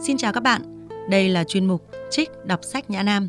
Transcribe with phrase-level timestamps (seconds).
[0.00, 3.28] Xin chào các bạn, đây là chuyên mục Trích đọc sách Nhã Nam.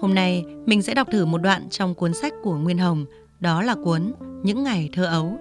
[0.00, 3.06] Hôm nay mình sẽ đọc thử một đoạn trong cuốn sách của Nguyên Hồng,
[3.40, 4.12] đó là cuốn
[4.42, 5.38] Những ngày thơ ấu.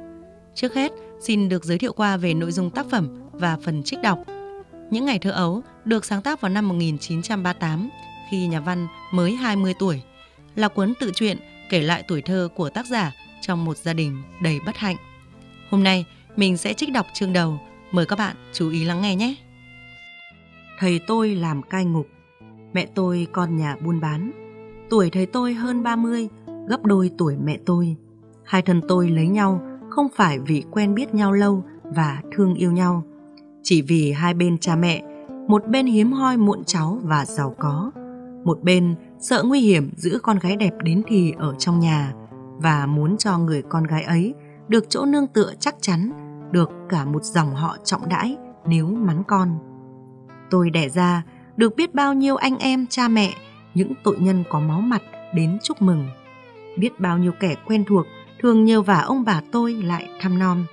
[0.55, 0.91] Trước hết,
[1.21, 4.19] xin được giới thiệu qua về nội dung tác phẩm và phần trích đọc.
[4.91, 7.89] Những ngày thơ ấu được sáng tác vào năm 1938
[8.31, 10.01] khi nhà văn mới 20 tuổi,
[10.55, 11.37] là cuốn tự truyện
[11.69, 13.11] kể lại tuổi thơ của tác giả
[13.41, 14.97] trong một gia đình đầy bất hạnh.
[15.69, 16.05] Hôm nay
[16.35, 17.59] mình sẽ trích đọc chương đầu,
[17.91, 19.35] mời các bạn chú ý lắng nghe nhé.
[20.83, 22.07] Thầy tôi làm cai ngục,
[22.73, 24.31] mẹ tôi con nhà buôn bán.
[24.89, 26.29] Tuổi thầy tôi hơn 30,
[26.67, 27.95] gấp đôi tuổi mẹ tôi.
[28.43, 32.71] Hai thân tôi lấy nhau không phải vì quen biết nhau lâu và thương yêu
[32.71, 33.03] nhau,
[33.61, 35.03] chỉ vì hai bên cha mẹ,
[35.47, 37.91] một bên hiếm hoi muộn cháu và giàu có,
[38.43, 42.13] một bên sợ nguy hiểm giữ con gái đẹp đến thì ở trong nhà
[42.57, 44.33] và muốn cho người con gái ấy
[44.67, 46.11] được chỗ nương tựa chắc chắn,
[46.51, 49.72] được cả một dòng họ trọng đãi nếu mắn con.
[50.53, 51.23] Tôi đẻ ra
[51.57, 53.33] được biết bao nhiêu anh em cha mẹ,
[53.73, 55.01] những tội nhân có máu mặt
[55.33, 56.07] đến chúc mừng.
[56.77, 58.05] Biết bao nhiêu kẻ quen thuộc
[58.39, 60.65] thường nhờ vả ông bà tôi lại thăm nom.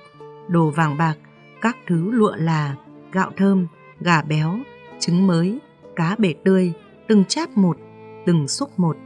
[0.47, 1.15] Đồ vàng bạc,
[1.61, 2.75] các thứ lụa là,
[3.11, 3.67] gạo thơm,
[3.99, 4.59] gà béo,
[4.99, 5.59] trứng mới,
[5.95, 6.73] cá bể tươi,
[7.07, 7.77] từng cháp một,
[8.25, 8.97] từng xúc một,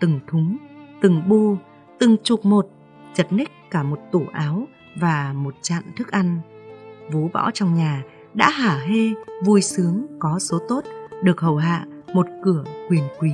[0.00, 0.56] từng thúng,
[1.00, 1.56] từng bu,
[1.98, 2.66] từng chục một,
[3.14, 6.38] chật ních cả một tủ áo và một chạn thức ăn.
[7.12, 8.02] Vú bỏ trong nhà
[8.34, 9.10] đã hả hê,
[9.44, 10.84] vui sướng, có số tốt,
[11.22, 13.30] được hầu hạ một cửa quyền quý.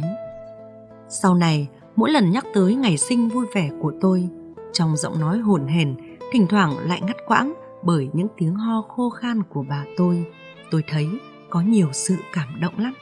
[1.09, 4.29] Sau này, mỗi lần nhắc tới ngày sinh vui vẻ của tôi,
[4.73, 5.97] trong giọng nói hồn hển,
[6.33, 10.25] thỉnh thoảng lại ngắt quãng bởi những tiếng ho khô khan của bà tôi,
[10.71, 11.09] tôi thấy
[11.51, 12.95] có nhiều sự cảm động lắm.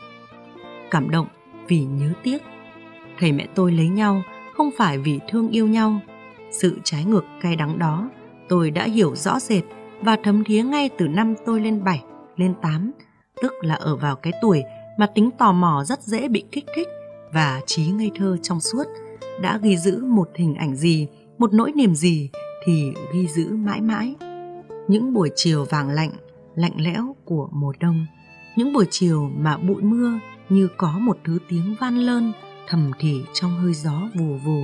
[0.90, 1.26] Cảm động
[1.68, 2.42] vì nhớ tiếc.
[3.18, 4.22] Thầy mẹ tôi lấy nhau
[4.56, 6.00] không phải vì thương yêu nhau.
[6.50, 8.10] Sự trái ngược cay đắng đó
[8.48, 9.64] tôi đã hiểu rõ rệt
[10.02, 12.04] và thấm thía ngay từ năm tôi lên 7,
[12.36, 12.92] lên 8,
[13.42, 14.62] tức là ở vào cái tuổi
[14.98, 16.88] mà tính tò mò rất dễ bị kích thích
[17.32, 18.84] và trí ngây thơ trong suốt.
[19.42, 22.30] Đã ghi giữ một hình ảnh gì, một nỗi niềm gì
[22.64, 24.14] thì ghi giữ mãi mãi.
[24.88, 26.10] Những buổi chiều vàng lạnh,
[26.54, 28.06] lạnh lẽo của mùa đông,
[28.56, 30.12] những buổi chiều mà bụi mưa
[30.48, 32.32] như có một thứ tiếng van lơn
[32.68, 34.60] thầm thì trong hơi gió vù vù.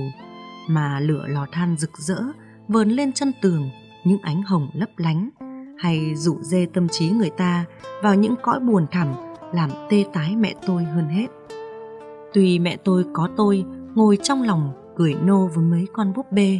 [0.67, 2.21] Mà lửa lò than rực rỡ
[2.67, 3.69] vờn lên chân tường
[4.05, 5.29] những ánh hồng lấp lánh
[5.77, 7.65] hay rủ dê tâm trí người ta
[8.03, 9.07] vào những cõi buồn thẳm
[9.53, 11.27] làm tê tái mẹ tôi hơn hết.
[12.33, 16.59] Tuy mẹ tôi có tôi ngồi trong lòng cười nô với mấy con búp bê,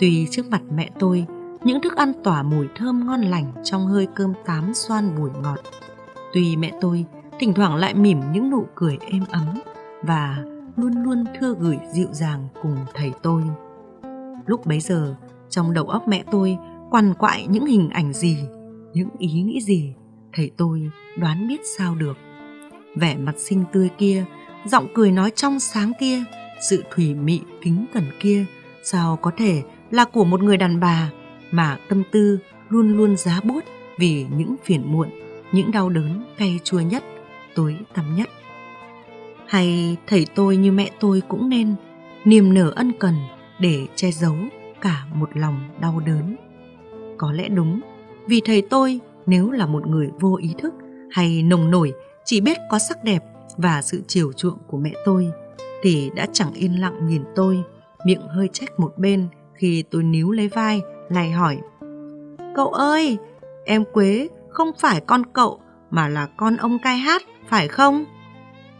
[0.00, 1.26] tuy trước mặt mẹ tôi
[1.64, 5.58] những thức ăn tỏa mùi thơm ngon lành trong hơi cơm tám xoan bùi ngọt.
[6.32, 7.04] Tuy mẹ tôi
[7.38, 9.58] thỉnh thoảng lại mỉm những nụ cười êm ấm
[10.02, 10.44] và
[10.76, 13.42] luôn luôn thưa gửi dịu dàng cùng thầy tôi.
[14.46, 15.14] Lúc bấy giờ,
[15.48, 16.58] trong đầu óc mẹ tôi
[16.90, 18.36] quằn quại những hình ảnh gì,
[18.92, 19.94] những ý nghĩ gì,
[20.32, 22.16] thầy tôi đoán biết sao được.
[22.94, 24.24] Vẻ mặt xinh tươi kia,
[24.66, 26.22] giọng cười nói trong sáng kia,
[26.68, 28.44] sự thủy mị kính cẩn kia,
[28.82, 31.10] sao có thể là của một người đàn bà
[31.50, 32.38] mà tâm tư
[32.68, 33.64] luôn luôn giá bút
[33.98, 35.08] vì những phiền muộn,
[35.52, 37.04] những đau đớn cay chua nhất,
[37.54, 38.28] tối tăm nhất.
[39.46, 41.74] Hay thầy tôi như mẹ tôi cũng nên
[42.24, 43.14] niềm nở ân cần
[43.58, 44.36] để che giấu
[44.80, 46.36] cả một lòng đau đớn.
[47.18, 47.80] Có lẽ đúng,
[48.26, 50.74] vì thầy tôi nếu là một người vô ý thức
[51.10, 51.92] hay nồng nổi
[52.24, 53.24] chỉ biết có sắc đẹp
[53.56, 55.32] và sự chiều chuộng của mẹ tôi
[55.82, 57.62] thì đã chẳng yên lặng nhìn tôi,
[58.04, 61.58] miệng hơi trách một bên khi tôi níu lấy vai, lại hỏi.
[62.54, 63.18] Cậu ơi,
[63.64, 68.04] em Quế không phải con cậu mà là con ông cai hát, phải không?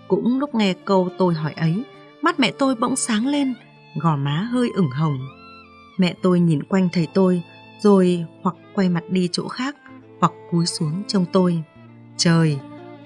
[0.09, 1.84] Cũng lúc nghe câu tôi hỏi ấy,
[2.22, 3.54] mắt mẹ tôi bỗng sáng lên,
[4.00, 5.19] gò má hơi ửng hồng.
[5.98, 7.43] Mẹ tôi nhìn quanh thầy tôi,
[7.78, 9.77] rồi hoặc quay mặt đi chỗ khác,
[10.21, 11.62] hoặc cúi xuống trông tôi.
[12.16, 12.59] Trời,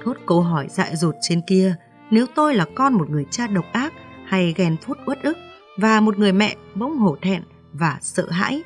[0.04, 1.74] thốt câu hỏi dại dột trên kia,
[2.10, 3.92] nếu tôi là con một người cha độc ác
[4.26, 5.36] hay ghen phút uất ức
[5.78, 8.62] và một người mẹ bỗng hổ thẹn và sợ hãi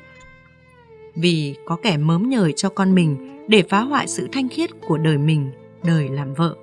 [1.15, 4.97] vì có kẻ mớm nhời cho con mình để phá hoại sự thanh khiết của
[4.97, 5.51] đời mình,
[5.83, 6.55] đời làm vợ.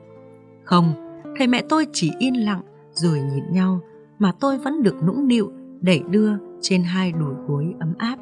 [0.65, 2.63] Không, thầy mẹ tôi chỉ yên lặng
[2.93, 3.81] rồi nhìn nhau
[4.19, 6.31] mà tôi vẫn được nũng nịu đẩy đưa
[6.61, 8.17] trên hai đùi gối ấm áp.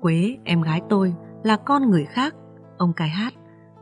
[0.00, 1.14] Quế, em gái tôi,
[1.44, 2.34] là con người khác,
[2.78, 3.34] ông cái hát.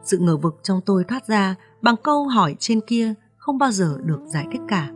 [0.02, 3.98] Sự ngờ vực trong tôi thoát ra bằng câu hỏi trên kia không bao giờ
[4.04, 4.90] được giải thích cả.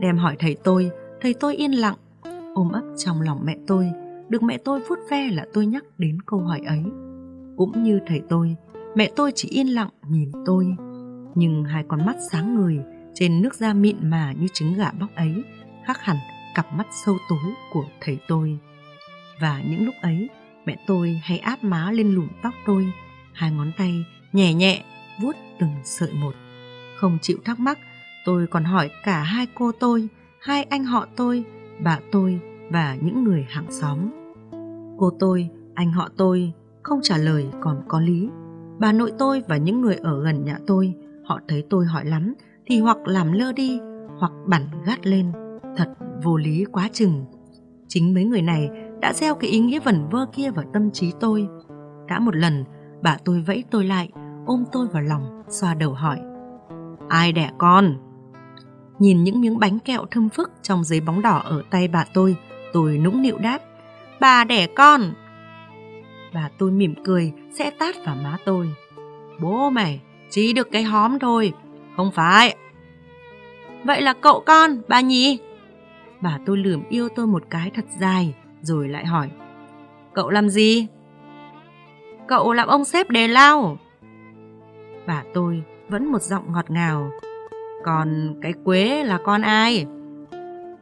[0.00, 1.94] Đem hỏi thầy tôi, thầy tôi yên lặng,
[2.54, 3.90] ôm ấp trong lòng mẹ tôi,
[4.28, 6.82] được mẹ tôi vuốt ve là tôi nhắc đến câu hỏi ấy.
[7.56, 8.56] Cũng như thầy tôi,
[8.94, 10.76] mẹ tôi chỉ yên lặng nhìn tôi,
[11.34, 12.78] nhưng hai con mắt sáng người
[13.14, 15.44] trên nước da mịn mà như trứng gà bóc ấy
[15.86, 16.16] khác hẳn
[16.54, 18.58] cặp mắt sâu tối của thầy tôi.
[19.40, 20.28] Và những lúc ấy,
[20.66, 22.92] mẹ tôi hay áp má lên lùm tóc tôi,
[23.32, 24.84] hai ngón tay nhẹ nhẹ
[25.22, 26.34] vuốt từng sợi một.
[26.96, 27.78] Không chịu thắc mắc,
[28.24, 30.08] tôi còn hỏi cả hai cô tôi,
[30.40, 31.44] hai anh họ tôi,
[31.80, 32.40] bà tôi
[32.70, 33.98] và những người hàng xóm.
[34.98, 36.52] Cô tôi, anh họ tôi
[36.82, 38.28] không trả lời còn có lý.
[38.78, 40.94] Bà nội tôi và những người ở gần nhà tôi,
[41.24, 42.34] họ thấy tôi hỏi lắm
[42.66, 43.80] thì hoặc làm lơ đi
[44.18, 45.32] hoặc bẩn gắt lên.
[45.76, 47.24] Thật vô lý quá chừng.
[47.88, 48.68] Chính mấy người này
[49.04, 51.48] đã gieo cái ý nghĩa vẩn vơ kia vào tâm trí tôi.
[52.08, 52.64] Đã một lần,
[53.02, 54.10] bà tôi vẫy tôi lại,
[54.46, 56.18] ôm tôi vào lòng, xoa đầu hỏi.
[57.08, 57.96] Ai đẻ con?
[58.98, 62.36] Nhìn những miếng bánh kẹo thơm phức trong giấy bóng đỏ ở tay bà tôi,
[62.72, 63.58] tôi nũng nịu đáp.
[64.20, 65.00] Bà đẻ con.
[66.34, 68.74] Bà tôi mỉm cười, sẽ tát vào má tôi.
[69.40, 71.52] Bố mày, chỉ được cái hóm thôi,
[71.96, 72.56] không phải.
[73.84, 75.38] Vậy là cậu con, bà nhỉ?
[76.20, 78.34] Bà tôi lườm yêu tôi một cái thật dài,
[78.64, 79.30] rồi lại hỏi.
[80.14, 80.86] Cậu làm gì?
[82.28, 83.78] Cậu làm ông sếp đề lao.
[85.06, 87.10] Bà tôi vẫn một giọng ngọt ngào.
[87.84, 89.86] Còn cái quế là con ai?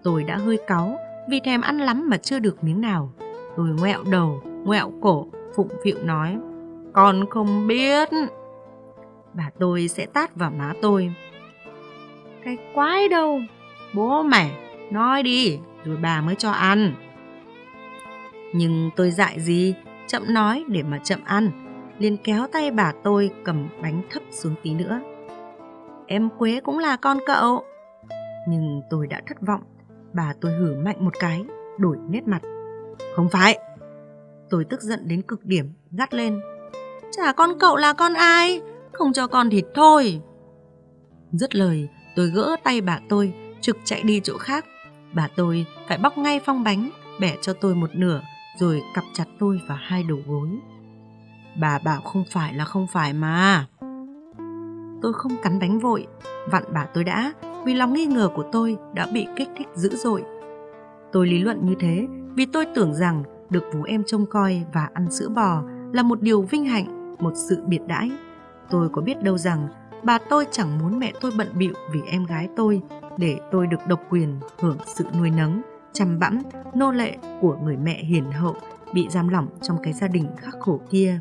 [0.03, 0.97] Tôi đã hơi cáu
[1.31, 3.13] vì thèm ăn lắm mà chưa được miếng nào.
[3.57, 5.27] Tôi ngoẹo đầu, ngoẹo cổ,
[5.57, 6.39] phụng phịu nói.
[6.93, 8.09] Con không biết.
[9.35, 11.15] Bà tôi sẽ tát vào má tôi.
[12.45, 13.41] Cái quái đâu,
[13.95, 14.51] bố mẹ
[14.91, 16.95] nói đi, rồi bà mới cho ăn.
[18.53, 19.75] Nhưng tôi dại gì,
[20.07, 21.51] chậm nói để mà chậm ăn,
[21.99, 25.01] liền kéo tay bà tôi cầm bánh thấp xuống tí nữa.
[26.07, 27.65] Em Quế cũng là con cậu.
[28.49, 29.63] Nhưng tôi đã thất vọng,
[30.13, 31.45] bà tôi hử mạnh một cái,
[31.79, 32.43] đổi nét mặt.
[33.17, 33.59] Không phải.
[34.51, 36.41] Tôi tức giận đến cực điểm, gắt lên.
[37.11, 38.61] Chả con cậu là con ai,
[38.93, 40.21] không cho con thịt thôi.
[41.33, 44.65] Dứt lời, tôi gỡ tay bà tôi, trực chạy đi chỗ khác.
[45.13, 46.91] Bà tôi phải bóc ngay phong bánh,
[47.21, 48.21] bẻ cho tôi một nửa,
[48.59, 50.49] rồi cặp chặt tôi vào hai đầu gối.
[51.61, 53.67] Bà bảo không phải là không phải mà.
[55.03, 56.07] Tôi không cắn đánh vội,
[56.51, 57.33] vặn bà tôi đã,
[57.65, 60.25] vì lòng nghi ngờ của tôi đã bị kích thích dữ dội.
[61.13, 64.89] Tôi lý luận như thế vì tôi tưởng rằng được vú em trông coi và
[64.95, 65.63] ăn sữa bò
[65.93, 68.11] là một điều vinh hạnh, một sự biệt đãi.
[68.71, 69.69] Tôi có biết đâu rằng
[70.03, 72.83] bà tôi chẳng muốn mẹ tôi bận bịu vì em gái tôi
[73.17, 76.39] để tôi được độc quyền hưởng sự nuôi nấng, chăm bẵm,
[76.75, 78.57] nô lệ của người mẹ hiền hậu
[78.93, 81.21] bị giam lỏng trong cái gia đình khắc khổ kia.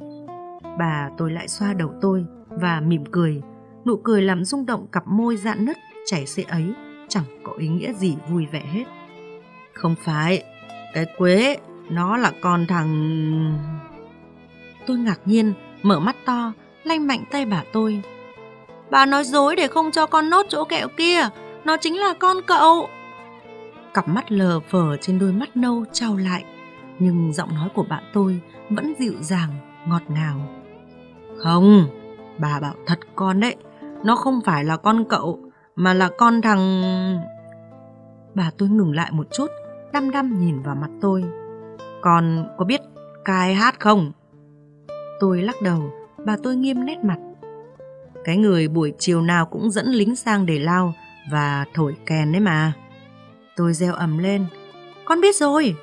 [0.79, 3.41] Bà tôi lại xoa đầu tôi và mỉm cười,
[3.85, 6.73] nụ cười làm rung động cặp môi dạn nứt chảy xệ ấy
[7.07, 8.85] chẳng có ý nghĩa gì vui vẻ hết.
[9.73, 10.43] Không phải,
[10.93, 11.57] cái quế
[11.89, 13.59] nó là con thằng...
[14.87, 16.53] Tôi ngạc nhiên, mở mắt to,
[16.83, 18.01] lanh mạnh tay bà tôi.
[18.89, 21.29] Bà nói dối để không cho con nốt chỗ kẹo kia,
[21.65, 22.89] nó chính là con cậu.
[23.93, 26.43] Cặp mắt lờ phờ trên đôi mắt nâu trao lại,
[26.99, 28.39] nhưng giọng nói của bạn tôi
[28.69, 29.49] vẫn dịu dàng,
[29.87, 30.49] ngọt ngào.
[31.37, 31.87] Không,
[32.37, 33.55] bà bảo thật con đấy,
[34.03, 35.39] nó không phải là con cậu,
[35.75, 36.81] mà là con thằng...
[38.35, 39.47] Bà tôi ngừng lại một chút,
[39.93, 41.23] đăm đăm nhìn vào mặt tôi.
[42.01, 42.81] Con có biết
[43.25, 44.11] cai hát không?
[45.19, 45.91] Tôi lắc đầu,
[46.25, 47.17] bà tôi nghiêm nét mặt.
[48.23, 50.93] Cái người buổi chiều nào cũng dẫn lính sang để lao
[51.31, 52.73] và thổi kèn đấy mà.
[53.55, 54.45] Tôi reo ầm lên,
[55.05, 55.75] con biết rồi.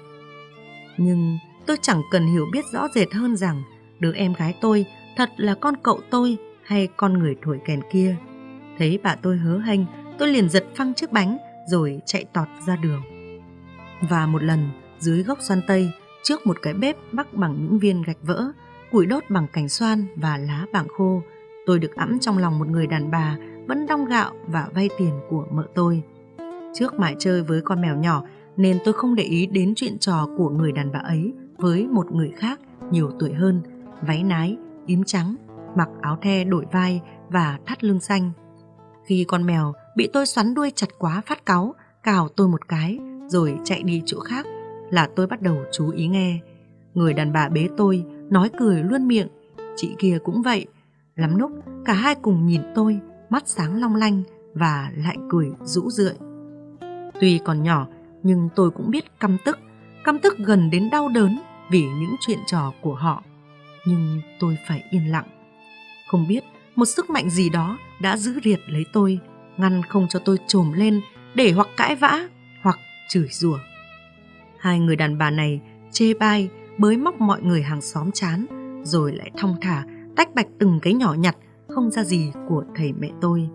[0.97, 3.63] Nhưng tôi chẳng cần hiểu biết rõ rệt hơn rằng
[4.01, 4.87] đứa em gái tôi
[5.17, 8.17] thật là con cậu tôi hay con người thổi kèn kia.
[8.79, 9.81] Thấy bà tôi hớ hênh,
[10.19, 13.03] tôi liền giật phăng chiếc bánh rồi chạy tọt ra đường.
[14.09, 15.91] Và một lần, dưới gốc xoan tây,
[16.23, 18.53] trước một cái bếp bắc bằng những viên gạch vỡ,
[18.91, 21.23] củi đốt bằng cành xoan và lá bảng khô,
[21.67, 25.21] tôi được ẵm trong lòng một người đàn bà vẫn đong gạo và vay tiền
[25.31, 26.03] của mợ tôi.
[26.79, 28.23] Trước mãi chơi với con mèo nhỏ
[28.57, 32.13] nên tôi không để ý đến chuyện trò của người đàn bà ấy với một
[32.13, 33.63] người khác nhiều tuổi hơn,
[34.03, 34.57] váy nái,
[34.87, 35.37] yếm trắng,
[35.77, 38.31] mặc áo the đổi vai và thắt lưng xanh.
[39.05, 42.99] Khi con mèo bị tôi xoắn đuôi chặt quá phát cáu, cào tôi một cái
[43.29, 44.47] rồi chạy đi chỗ khác
[44.91, 46.41] là tôi bắt đầu chú ý nghe.
[46.95, 49.29] Người đàn bà bế tôi, nói cười luôn miệng.
[49.77, 50.67] Chị kia cũng vậy.
[51.17, 51.51] Lắm lúc,
[51.85, 54.23] cả hai cùng nhìn tôi, mắt sáng long lanh
[54.55, 56.15] và lại cười rũ rượi.
[57.21, 57.87] Tuy còn nhỏ,
[58.23, 59.59] nhưng tôi cũng biết căm tức,
[60.05, 61.39] căm tức gần đến đau đớn
[61.71, 63.23] vì những chuyện trò của họ.
[63.87, 65.27] Nhưng tôi phải yên lặng.
[66.09, 66.45] Không biết
[66.75, 69.19] một sức mạnh gì đó đã giữ riệt lấy tôi,
[69.57, 71.01] ngăn không cho tôi trồm lên
[71.35, 72.29] để hoặc cãi vã
[72.63, 73.59] hoặc chửi rủa.
[74.59, 75.61] Hai người đàn bà này
[75.93, 76.49] chê bai,
[76.79, 78.47] bới móc mọi người hàng xóm chán,
[78.85, 79.85] rồi lại thong thả
[80.17, 81.37] tách bạch từng cái nhỏ nhặt
[81.69, 83.49] không ra gì của thầy mẹ tôi.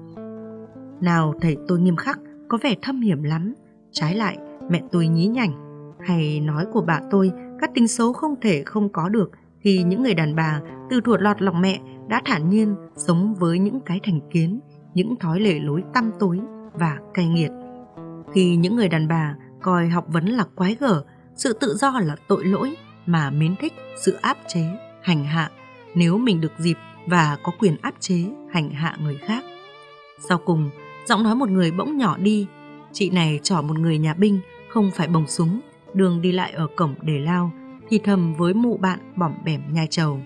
[1.01, 2.19] Nào thầy tôi nghiêm khắc,
[2.53, 3.53] có vẻ thâm hiểm lắm,
[3.91, 4.37] trái lại
[4.69, 5.51] mẹ tôi nhí nhảnh,
[5.99, 7.31] hay nói của bà tôi
[7.61, 11.21] các tính xấu không thể không có được khi những người đàn bà từ thuột
[11.21, 14.59] lọt lòng mẹ đã thản nhiên sống với những cái thành kiến,
[14.93, 16.39] những thói lệ lối tăm tối
[16.73, 17.51] và cay nghiệt.
[18.33, 21.03] Khi những người đàn bà coi học vấn là quái gở,
[21.35, 23.73] sự tự do là tội lỗi mà mến thích
[24.05, 24.65] sự áp chế,
[25.01, 25.49] hành hạ
[25.95, 29.43] nếu mình được dịp và có quyền áp chế, hành hạ người khác.
[30.29, 30.69] Sau cùng,
[31.05, 32.47] giọng nói một người bỗng nhỏ đi,
[32.91, 35.59] chị này trỏ một người nhà binh không phải bồng súng,
[35.93, 37.51] đường đi lại ở cổng để lao,
[37.89, 40.19] thì thầm với mụ bạn bỏm bẻm nhai trầu.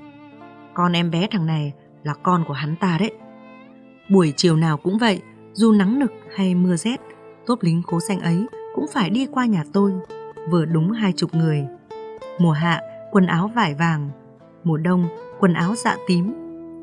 [0.73, 3.11] Con em bé thằng này là con của hắn ta đấy.
[4.09, 5.21] Buổi chiều nào cũng vậy,
[5.53, 7.01] dù nắng nực hay mưa rét,
[7.45, 9.93] tốp lính cố xanh ấy cũng phải đi qua nhà tôi,
[10.49, 11.67] vừa đúng hai chục người.
[12.39, 12.81] Mùa hạ,
[13.11, 14.09] quần áo vải vàng,
[14.63, 15.07] mùa đông,
[15.39, 16.33] quần áo dạ tím.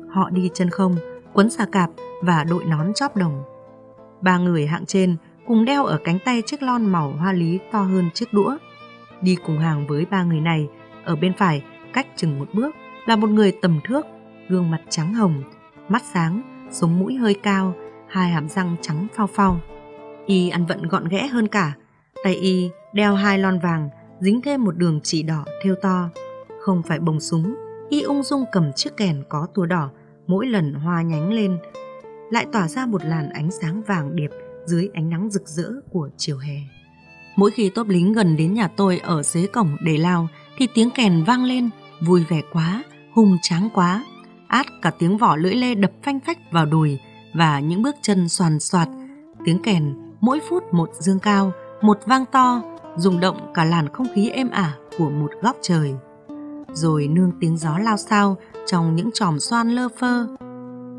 [0.09, 0.95] Họ đi chân không,
[1.33, 1.89] quấn xà cạp
[2.21, 3.43] và đội nón chóp đồng.
[4.21, 5.15] Ba người hạng trên
[5.47, 8.57] cùng đeo ở cánh tay chiếc lon màu hoa lý to hơn chiếc đũa.
[9.21, 10.67] Đi cùng hàng với ba người này,
[11.03, 14.05] ở bên phải, cách chừng một bước, là một người tầm thước,
[14.49, 15.43] gương mặt trắng hồng,
[15.89, 16.41] mắt sáng,
[16.71, 17.73] sống mũi hơi cao,
[18.07, 19.59] hai hàm răng trắng phao phao.
[20.25, 21.73] Y ăn vận gọn ghẽ hơn cả,
[22.23, 26.09] tay Y đeo hai lon vàng, dính thêm một đường chỉ đỏ thêu to.
[26.61, 27.55] Không phải bồng súng,
[27.89, 29.89] Y ung dung cầm chiếc kèn có tua đỏ,
[30.27, 31.57] mỗi lần hoa nhánh lên,
[32.31, 34.29] lại tỏa ra một làn ánh sáng vàng điệp
[34.65, 36.55] dưới ánh nắng rực rỡ của chiều hè.
[37.35, 40.27] Mỗi khi tốp lính gần đến nhà tôi ở dưới cổng để lao
[40.57, 41.69] thì tiếng kèn vang lên,
[42.01, 44.05] vui vẻ quá, hùng tráng quá.
[44.47, 46.99] Át cả tiếng vỏ lưỡi lê đập phanh phách vào đùi
[47.33, 48.87] và những bước chân soàn soạt.
[49.45, 51.51] Tiếng kèn mỗi phút một dương cao,
[51.81, 52.61] một vang to,
[52.95, 55.93] rung động cả làn không khí êm ả của một góc trời.
[56.73, 60.27] Rồi nương tiếng gió lao sao trong những tròm xoan lơ phơ.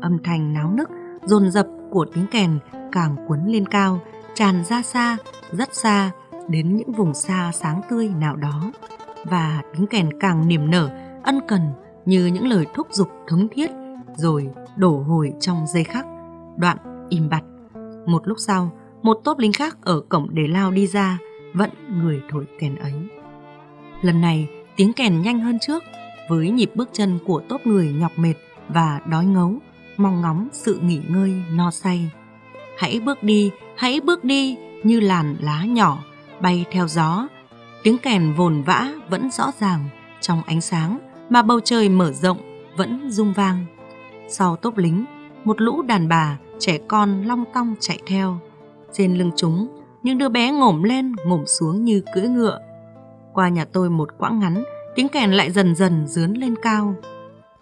[0.01, 0.89] Âm thanh náo nức,
[1.27, 2.59] dồn dập của tiếng kèn
[2.91, 3.99] càng cuốn lên cao,
[4.33, 5.17] tràn ra xa,
[5.51, 6.11] rất xa,
[6.49, 8.71] đến những vùng xa sáng tươi nào đó.
[9.23, 10.89] Và tiếng kèn càng niềm nở,
[11.23, 11.61] ân cần
[12.05, 13.71] như những lời thúc giục thống thiết,
[14.15, 16.05] rồi đổ hồi trong giây khắc,
[16.57, 16.77] đoạn
[17.09, 17.43] im bặt.
[18.05, 21.17] Một lúc sau, một tốp lính khác ở cổng để lao đi ra,
[21.53, 21.69] vẫn
[22.01, 22.93] người thổi kèn ấy.
[24.01, 25.83] Lần này, tiếng kèn nhanh hơn trước,
[26.29, 28.33] với nhịp bước chân của tốp người nhọc mệt
[28.69, 29.53] và đói ngấu,
[29.97, 32.11] mong ngóng sự nghỉ ngơi no say.
[32.77, 36.03] Hãy bước đi, hãy bước đi như làn lá nhỏ
[36.41, 37.27] bay theo gió.
[37.83, 39.89] Tiếng kèn vồn vã vẫn rõ ràng
[40.21, 40.99] trong ánh sáng
[41.29, 42.37] mà bầu trời mở rộng
[42.77, 43.65] vẫn rung vang.
[44.29, 45.05] Sau tốp lính,
[45.43, 48.39] một lũ đàn bà, trẻ con long tong chạy theo.
[48.93, 49.67] Trên lưng chúng,
[50.03, 52.59] những đứa bé ngổm lên ngổm xuống như cưỡi ngựa.
[53.33, 54.63] Qua nhà tôi một quãng ngắn,
[54.95, 56.95] tiếng kèn lại dần dần dướn lên cao.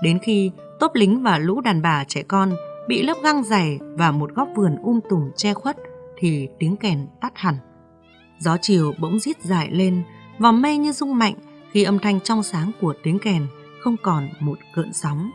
[0.02, 2.54] Đến khi tốp lính và lũ đàn bà trẻ con
[2.88, 5.78] bị lớp găng dày và một góc vườn um tùm che khuất
[6.18, 7.56] thì tiếng kèn tắt hẳn.
[8.40, 10.04] Gió chiều bỗng rít dài lên,
[10.40, 11.36] vòng mây như rung mạnh
[11.72, 13.48] khi âm thanh trong sáng của tiếng kèn
[13.82, 15.32] không còn một cơn sóng.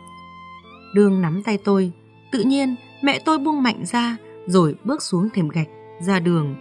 [0.94, 1.92] Đường nắm tay tôi,
[2.32, 4.16] tự nhiên mẹ tôi buông mạnh ra
[4.46, 5.68] rồi bước xuống thềm gạch
[6.00, 6.56] ra đường.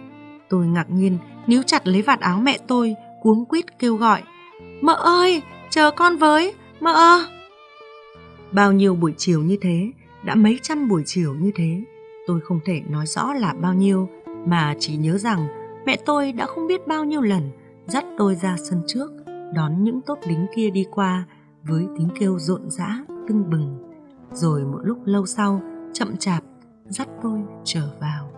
[0.48, 4.22] Tôi ngạc nhiên níu chặt lấy vạt áo mẹ tôi, cuống quýt kêu gọi:
[4.82, 7.24] "Mợ ơi, chờ con với, mợ!"
[8.52, 9.92] Bao nhiêu buổi chiều như thế,
[10.24, 11.82] đã mấy trăm buổi chiều như thế,
[12.26, 14.08] tôi không thể nói rõ là bao nhiêu
[14.46, 15.48] mà chỉ nhớ rằng
[15.86, 17.50] mẹ tôi đã không biết bao nhiêu lần
[17.86, 19.10] dắt tôi ra sân trước
[19.54, 21.24] đón những tốt lính kia đi qua
[21.62, 23.78] với tiếng kêu rộn rã tưng bừng.
[24.32, 26.44] Rồi một lúc lâu sau chậm chạp
[26.88, 28.32] dắt tôi trở vào.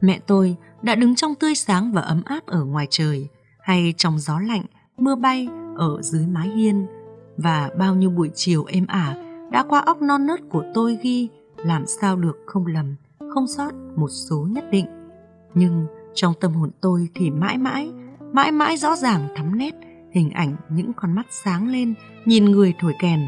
[0.00, 3.28] Mẹ tôi đã đứng trong tươi sáng và ấm áp ở ngoài trời
[3.60, 4.64] hay trong gió lạnh
[4.96, 6.86] mưa bay ở dưới mái hiên
[7.42, 9.16] và bao nhiêu buổi chiều êm ả
[9.50, 12.96] đã qua óc non nớt của tôi ghi, làm sao được không lầm,
[13.34, 14.86] không sót một số nhất định.
[15.54, 17.90] Nhưng trong tâm hồn tôi thì mãi mãi
[18.32, 19.74] mãi mãi rõ ràng thắm nét
[20.12, 21.94] hình ảnh những con mắt sáng lên,
[22.24, 23.20] nhìn người thổi kèn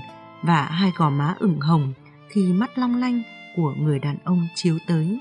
[0.42, 1.92] và hai gò má ửng hồng
[2.28, 3.22] khi mắt long lanh
[3.56, 5.18] của người đàn ông chiếu tới.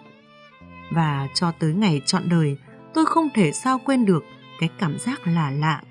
[0.92, 2.58] Và cho tới ngày trọn đời,
[2.94, 4.24] tôi không thể sao quên được
[4.60, 5.82] cái cảm giác lạ lạ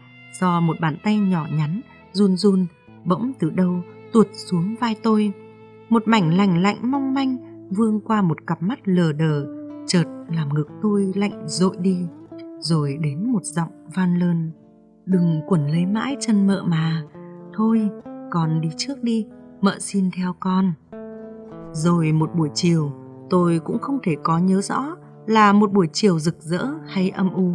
[0.40, 1.80] do một bàn tay nhỏ nhắn
[2.12, 2.66] run run
[3.04, 5.32] bỗng từ đâu tuột xuống vai tôi.
[5.88, 7.36] Một mảnh lành lạnh mong manh
[7.70, 9.46] vương qua một cặp mắt lờ đờ,
[9.86, 12.06] chợt làm ngực tôi lạnh dội đi,
[12.58, 14.50] rồi đến một giọng van lơn.
[15.06, 17.02] Đừng quẩn lấy mãi chân mợ mà.
[17.54, 17.88] Thôi,
[18.30, 19.26] con đi trước đi,
[19.60, 20.72] mợ xin theo con.
[21.72, 22.92] Rồi một buổi chiều,
[23.30, 27.32] tôi cũng không thể có nhớ rõ là một buổi chiều rực rỡ hay âm
[27.32, 27.52] u.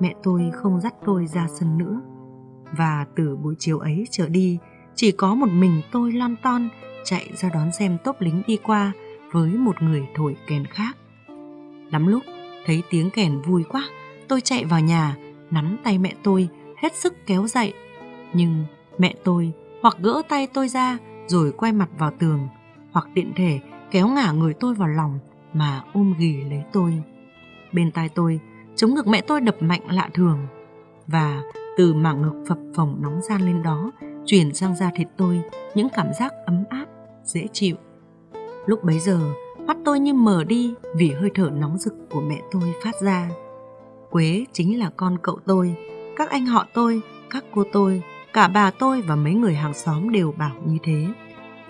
[0.00, 2.00] Mẹ tôi không dắt tôi ra sân nữa
[2.76, 4.58] và từ buổi chiều ấy trở đi
[5.00, 6.68] chỉ có một mình tôi lon ton
[7.04, 8.92] chạy ra đón xem tốp lính đi qua
[9.32, 10.96] với một người thổi kèn khác
[11.90, 12.22] lắm lúc
[12.66, 13.84] thấy tiếng kèn vui quá
[14.28, 15.16] tôi chạy vào nhà
[15.50, 17.72] nắm tay mẹ tôi hết sức kéo dậy
[18.32, 18.64] nhưng
[18.98, 19.52] mẹ tôi
[19.82, 22.48] hoặc gỡ tay tôi ra rồi quay mặt vào tường,
[22.92, 25.18] hoặc tiện thể kéo ngả người tôi vào lòng
[25.52, 27.02] mà ôm ghì lấy tôi.
[27.72, 28.40] Bên tai tôi,
[28.76, 30.38] chống ngực mẹ tôi đập mạnh lạ thường
[31.06, 31.42] và
[31.76, 33.92] từ mảng ngực phập phồng nóng gian lên đó
[34.30, 35.42] truyền sang da thịt tôi
[35.74, 36.86] những cảm giác ấm áp,
[37.24, 37.76] dễ chịu.
[38.66, 39.20] Lúc bấy giờ,
[39.66, 43.30] mắt tôi như mở đi vì hơi thở nóng rực của mẹ tôi phát ra.
[44.10, 45.74] Quế chính là con cậu tôi,
[46.16, 50.10] các anh họ tôi, các cô tôi, cả bà tôi và mấy người hàng xóm
[50.10, 51.06] đều bảo như thế.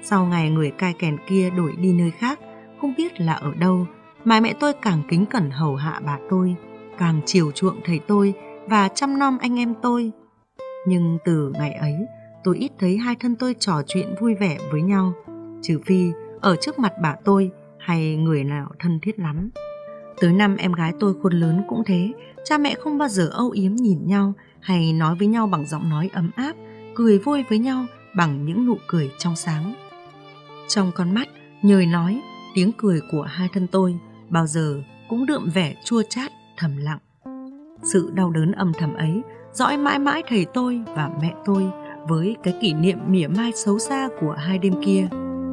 [0.02, 2.40] Sau ngày người cai kèn kia đổi đi nơi khác,
[2.80, 3.86] không biết là ở đâu,
[4.24, 6.54] mà mẹ tôi càng kính cẩn hầu hạ bà tôi,
[6.98, 8.34] càng chiều chuộng thầy tôi
[8.66, 10.10] và chăm nom anh em tôi.
[10.86, 11.94] Nhưng từ ngày ấy,
[12.44, 15.12] tôi ít thấy hai thân tôi trò chuyện vui vẻ với nhau,
[15.62, 19.50] trừ phi ở trước mặt bà tôi hay người nào thân thiết lắm.
[20.20, 22.12] Tới năm em gái tôi khôn lớn cũng thế,
[22.44, 25.88] cha mẹ không bao giờ âu yếm nhìn nhau hay nói với nhau bằng giọng
[25.88, 26.52] nói ấm áp,
[26.94, 29.74] cười vui với nhau bằng những nụ cười trong sáng.
[30.68, 31.28] Trong con mắt,
[31.62, 32.20] nhời nói,
[32.54, 36.98] tiếng cười của hai thân tôi bao giờ cũng đượm vẻ chua chát, thầm lặng.
[37.82, 41.70] Sự đau đớn âm thầm ấy dõi mãi mãi thầy tôi và mẹ tôi
[42.08, 45.08] với cái kỷ niệm mỉa mai xấu xa của hai đêm kia.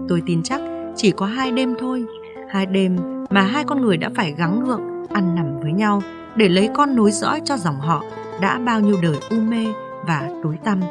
[0.10, 0.62] Tôi tin chắc
[0.96, 2.06] chỉ có hai đêm thôi,
[2.50, 2.98] hai đêm
[3.30, 6.02] mà hai con người đã phải gắng gượng ăn nằm với nhau
[6.36, 8.04] để lấy con nối dõi cho dòng họ
[8.42, 9.66] đã bao nhiêu đời u mê
[10.08, 10.82] và tối tăm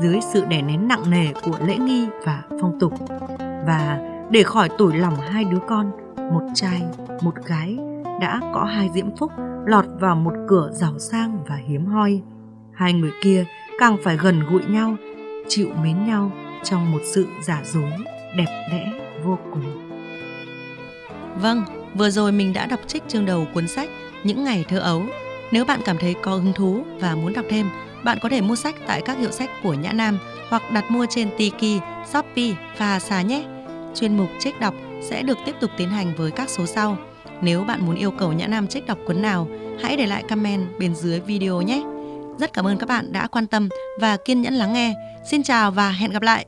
[0.00, 2.92] dưới sự đè nén nặng nề của lễ nghi và phong tục.
[3.38, 3.98] Và
[4.30, 6.82] để khỏi tủi lòng hai đứa con, một trai,
[7.22, 7.78] một gái
[8.20, 9.32] đã có hai diễm phúc
[9.66, 12.22] lọt vào một cửa giàu sang và hiếm hoi.
[12.72, 13.44] Hai người kia
[13.82, 14.96] càng phải gần gũi nhau,
[15.48, 16.32] chịu mến nhau
[16.64, 17.90] trong một sự giả dối
[18.36, 18.92] đẹp đẽ
[19.24, 19.90] vô cùng.
[21.40, 23.90] Vâng, vừa rồi mình đã đọc trích chương đầu cuốn sách
[24.24, 25.02] Những ngày thơ ấu.
[25.52, 27.70] Nếu bạn cảm thấy có hứng thú và muốn đọc thêm,
[28.04, 31.06] bạn có thể mua sách tại các hiệu sách của Nhã Nam hoặc đặt mua
[31.10, 33.44] trên Tiki, Shopee và Xà nhé.
[33.94, 36.96] Chuyên mục trích đọc sẽ được tiếp tục tiến hành với các số sau.
[37.40, 39.48] Nếu bạn muốn yêu cầu Nhã Nam trích đọc cuốn nào,
[39.82, 41.82] hãy để lại comment bên dưới video nhé.
[42.38, 43.68] Rất cảm ơn các bạn đã quan tâm
[44.00, 44.94] và kiên nhẫn lắng nghe.
[45.30, 46.46] Xin chào và hẹn gặp lại!